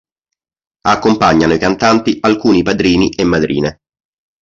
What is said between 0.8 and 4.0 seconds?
Accompagnano i cantanti alcuni padrini e madrine.